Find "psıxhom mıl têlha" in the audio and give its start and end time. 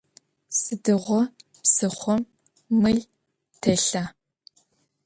1.61-4.03